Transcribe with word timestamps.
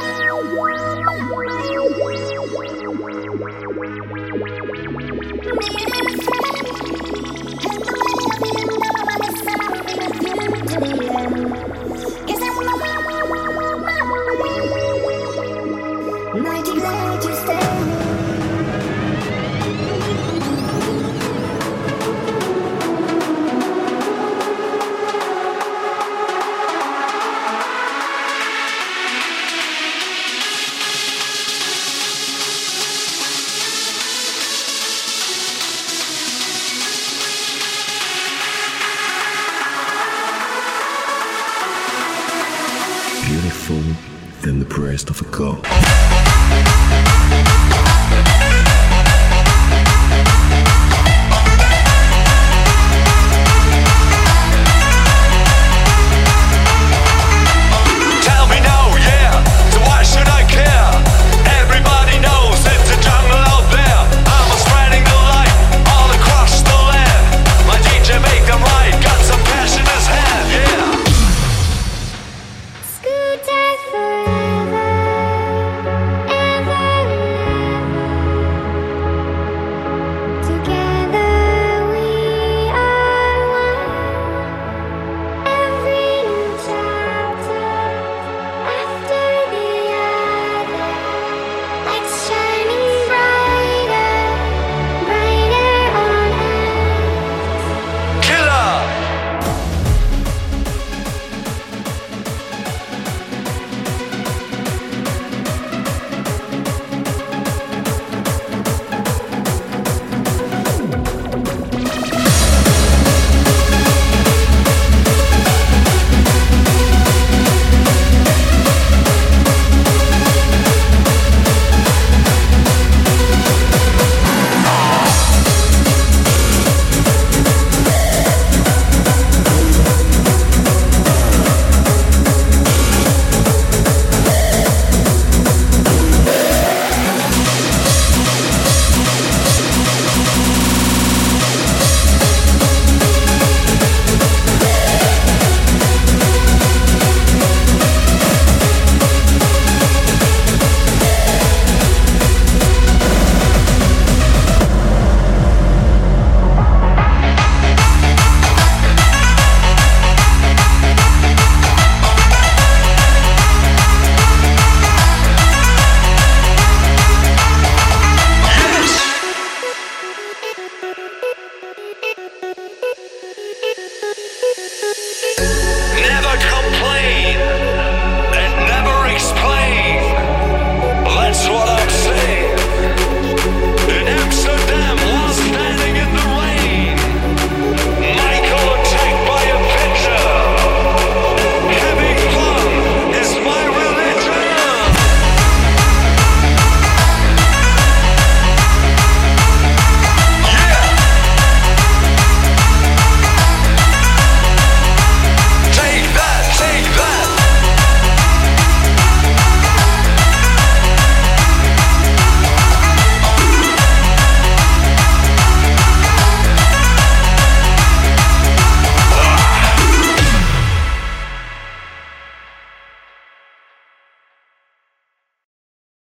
beautiful 0.00 0.91
than 44.42 44.58
the 44.58 44.64
breast 44.64 45.08
of 45.10 45.20
a 45.20 45.24
girl. 45.24 45.60